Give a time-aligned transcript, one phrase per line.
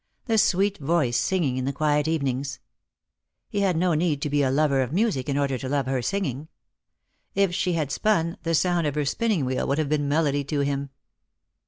[0.25, 2.59] The sweet voice singing in the quiet evenings.
[3.49, 6.01] He had no need to be a lover of music in order to love her
[6.01, 6.47] singing.
[7.35, 10.61] If she had spun, the sound of her spinning wheel would have been melody to
[10.61, 10.89] him.